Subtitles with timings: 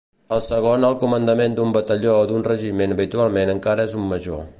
[0.35, 4.43] El segon al comandament d'un batalló o d'un regiment habitualment encara és un major.